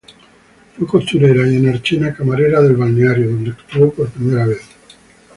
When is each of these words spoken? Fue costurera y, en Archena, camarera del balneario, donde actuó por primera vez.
Fue 0.75 0.87
costurera 0.87 1.47
y, 1.47 1.57
en 1.57 1.69
Archena, 1.69 2.11
camarera 2.11 2.59
del 2.63 2.75
balneario, 2.75 3.29
donde 3.29 3.51
actuó 3.51 3.91
por 3.93 4.09
primera 4.09 4.47
vez. 4.47 4.61